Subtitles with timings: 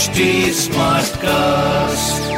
[0.00, 2.28] HD Smartcast.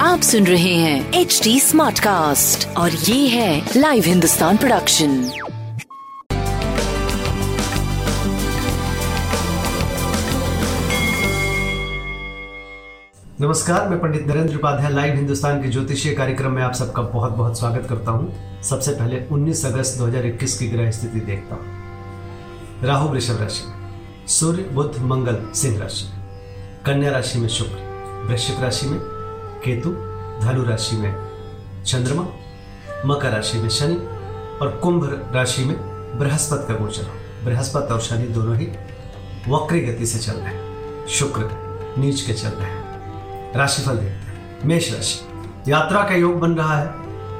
[0.00, 5.10] आप सुन रहे हैं एच डी स्मार्ट कास्ट और ये है लाइव हिंदुस्तान प्रोडक्शन
[13.40, 17.58] नमस्कार मैं पंडित नरेंद्र उपाध्याय लाइव हिंदुस्तान के ज्योतिषीय कार्यक्रम में आप सबका बहुत बहुत
[17.58, 23.40] स्वागत करता हूँ। सबसे पहले 19 अगस्त 2021 की ग्रह स्थिति देखता हूँ। राहु वृषभ
[23.40, 26.25] राशि में सूर्य बुध मंगल सिंह राशि।
[26.86, 27.74] कन्या राशि में शुक्र,
[28.28, 29.00] वृश्चिक राशि में
[29.64, 29.90] केतु,
[30.46, 31.30] धनु राशि में
[31.86, 32.28] चंद्रमा,
[33.06, 33.96] मकर राशि में शनि
[34.62, 35.76] और कुंभ राशि में
[36.18, 37.02] बृहस्पति का गोचर।
[37.44, 38.66] बृहस्पति और शनि दोनों ही
[39.48, 40.62] वक्री गति से चल रहे हैं।
[41.06, 41.48] शुक्र
[41.98, 45.20] नीच के चल रहे हैं। राशिफल देखते हैं। मेष राशि,
[45.72, 46.86] यात्रा का योग बन रहा है।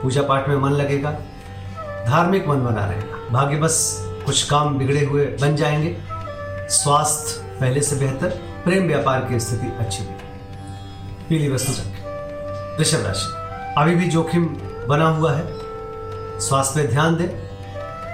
[0.02, 1.10] पूजा पाठ में मन लगेगा।
[2.08, 5.98] धार्मिक मन बना रहेगा। भाग्य बस कुछ काम बिगड़े हुए बन जाएँगे।
[6.69, 10.15] स्वास्थ्य पहले से बेहतर प्रेम व्यापार की स्थिति अच्छी भी
[11.28, 11.72] पीली वस्तु
[12.78, 13.27] वृषभ राशि।
[13.78, 14.45] अभी भी जोखिम
[14.89, 15.45] बना हुआ है।
[16.41, 17.28] स्वास्थ्य पे ध्यान दें।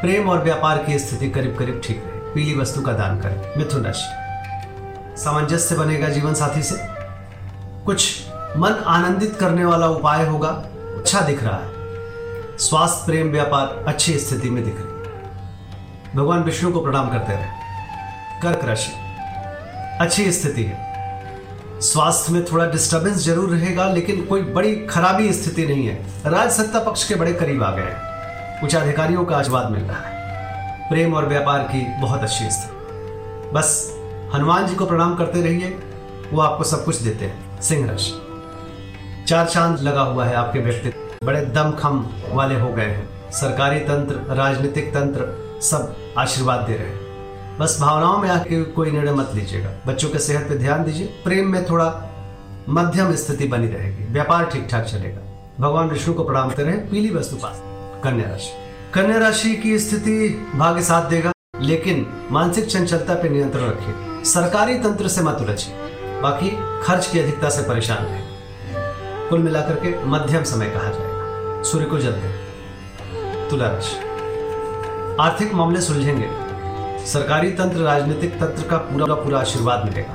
[0.01, 3.85] प्रेम और व्यापार की स्थिति करीब करीब ठीक रहे। पीली वस्तु का दान करें। मिथुन
[3.85, 4.09] राशि।
[5.23, 6.79] सामंजस्य बनेगा जीवन साथी से।
[7.85, 11.73] कुछ मन आनंदित करने वाला उपाय होगा। अच्छा दिख रहा है।
[12.59, 15.03] स्वास्थ्य, प्रेम, व्यापार अच्छी स्थिति में दिख रही है।
[16.17, 17.47] भगवान विष्णु को प्रणाम करते रहे।
[18.43, 19.12] कर्क राशि।
[20.03, 25.87] अच्छी स्थिति है। स्वास्थ्य में थोड़ा डिस्टरबेंस ज़रूर रहेगा, लेकिन कोई बड़ी खराबी स्थिति नहीं
[25.87, 25.95] है।
[26.27, 29.99] राज सत्ता पक्ष के बड़े करीब आ गए हैं। उच्च अधिकारियों का आशीर्वाद मिल रहा
[29.99, 33.99] है। प्रेम और व्यापार की बहुत अच्छी स्थिति। बस,
[34.35, 35.79] हनुमान जी को प्रणाम करते रहिए।
[36.33, 38.13] वो आपको सब कुछ देते हैं। सिंह राशि
[39.29, 44.35] चार चाँद लगा हुआ है आपके व्यक्तित्व। बड़े दमखम वाले हो गए हैं। सरकारी तंत्र,
[44.35, 47.12] राजनीतिक तंत्र सब आशीर्वाद दे रहे हैं।
[47.59, 51.49] बस भावनाओं में आके कोई निर्णय मत लीजिएगा। बच्चों के सेहत पे ध्यान दीजिए। प्रेम
[51.49, 52.09] में थोड़ा
[52.69, 55.21] मध्यम स्थिति बनी रहेगी। व्यापार ठीक ठाक चलेगा।
[55.61, 57.63] भगवान विष्णु को प्रणाम करें। पीली वस्तु पास।
[58.05, 58.51] कन्या राशि।
[58.95, 65.09] कन्या राशि की स्थिति भाग्य साथ देगा, लेकिन मानसिक चंचलता पे नियंत्रण रखिए। सरकारी तंत्र
[65.09, 65.75] से मत उलझिए।
[66.21, 66.51] बाकी
[66.85, 68.23] खर्च की अधिकता से परेशान रहे।
[69.29, 73.97] कुल मिलाकर के मध्यम समय कहा जाएगा। सूर्य को जल दे तुला राशि।
[75.21, 76.52] आर्थिक मामले सुलझेंगे।
[77.07, 80.15] सरकारी तंत्र, राजनीतिक तंत्र का पूरा पूरा आशीर्वाद मिलेगा।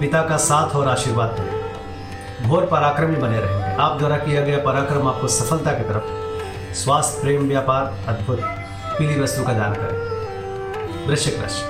[0.00, 5.08] पिता का साथ और आशीर्वाद मिलेगा। घोर पराक्रमी बने रहेंगे। आप द्वारा किया गया पराक्रम
[5.08, 8.40] आपको सफलता की तरफ़ स्वास्थ्य, प्रेम, व्यापार, अद्भुत,
[8.98, 11.64] पीली वस्तु का दान करें। वृश्चिक राशि।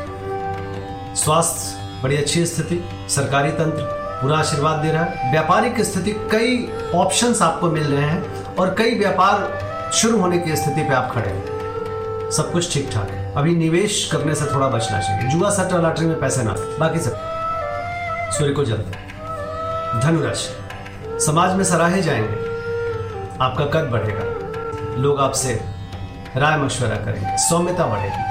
[1.20, 3.82] स्वास्थ्य, बड़ी अच्छी स्थिति, सरकारी तंत्र,
[4.22, 8.98] पूरा आशीर्वाद दे रहा है। व्यापारिक स्थिति, कई ऑप्शंस आपको मिल रहे हैं और कई
[8.98, 9.58] व्यापार
[9.92, 11.59] शुरू होने की स्थिति पे आप खड़े हैं।
[12.32, 16.06] सब कुछ ठीक ठाक है। अभी निवेश करने से थोड़ा बचना चाहिए। जुआ सट्टा लॉटरी
[16.06, 17.12] में पैसे ना बाकी सब।
[18.32, 18.90] सूर्य को जलते
[20.00, 22.34] धनुराशि। समाज में सराहे जाएँगे।
[23.44, 24.24] आपका कद बढ़ेगा।
[25.02, 25.60] लोग आपसे
[26.36, 28.24] राय मशवरा करेंगे। सौम्यता बढ़ेगी।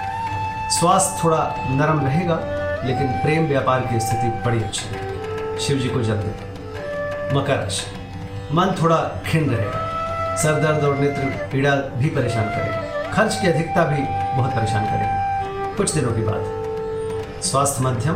[0.80, 2.36] स्वास्थ्य थोड़ा नरम रहेगा,
[2.88, 6.18] लेकिन प्रेम व्यापार की स्थिति बड़ी अच्छी है शिव जी को जल
[7.34, 7.86] मकर राशि।
[8.56, 12.89] मन थोड़ा खिन रहेगा। सर दर्द और नेत्र, पीड़ा भी परेशान करेगा।
[13.19, 14.02] खर्च की अधिकता भी
[14.38, 18.13] बहुत परेशान करेगी। कुछ दिनों की बात स्वास्थ्य मध्यम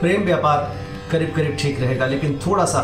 [0.00, 0.76] प्रेम व्यापार
[1.12, 2.82] करीब करीब ठीक रहेगा लेकिन थोड़ा सा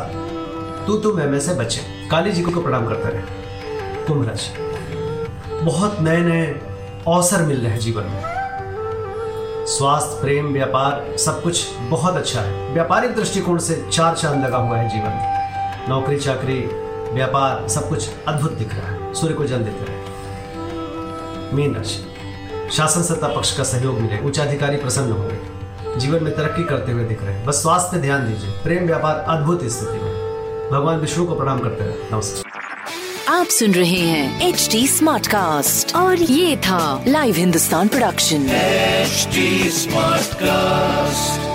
[0.87, 3.23] तू तू मैं, से बचे। काली जी को प्रणाम करते रहे।
[4.05, 4.53] कुंभ राशि।
[5.65, 6.47] बहुत नए नए
[7.09, 8.23] अवसर मिल रहे हैं जीवन में।
[9.67, 14.77] स्वास्थ्य प्रेम व्यापार सब कुछ बहुत अच्छा है। व्यापारिक दृष्टिकोण से चार चाँद लगा हुआ
[14.77, 16.61] है जीवन में। नौकरी चाकरी
[17.13, 20.04] व्यापार सब कुछ अद्भुत दिख रहा है। सूर्य को जल देते रहे।
[21.53, 22.11] मीन राशि
[22.77, 25.55] शासन सत्ता पक्ष का सहयोग मिले उच्चाधिकारी प्रसन्न होंगे।
[26.01, 29.65] जीवन में तरक्की करते हुए दिख रहे हैं। बस स्वास्थ्य ध्यान दीजिए। प्रेम व्यापार अद्भुत
[29.65, 30.15] स्थिति में।
[30.73, 32.55] भगवान विष्णु को प्रणाम करते रहे। नमस्कार।
[33.29, 38.47] आप सुन रहे हैं एच डी स्मार्ट कास्ट और ये था live Hindustan production
[39.07, 39.39] HD
[39.81, 41.54] Smartcast.